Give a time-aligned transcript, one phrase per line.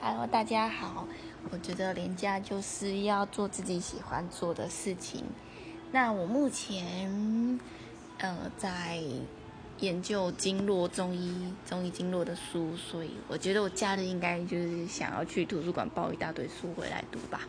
[0.00, 1.08] Hello，大家好。
[1.50, 5.24] 我觉得廉价就是要做自己喜欢做的事情。
[5.90, 7.58] 那我目前
[8.18, 9.02] 呃在
[9.80, 17.40] 研究经络中医、中医经络的书，所以我觉得我假日应该就是想要去图书馆抱一大堆书回来读吧。